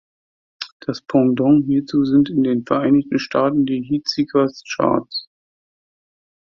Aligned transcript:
Das 0.79 1.03
Pendant 1.03 1.67
hierzu 1.67 2.05
sind 2.05 2.27
in 2.27 2.41
den 2.41 2.65
Vereinigten 2.65 3.19
Staaten 3.19 3.67
die 3.67 3.83
Heatseekers 3.83 4.63
Charts. 4.67 5.29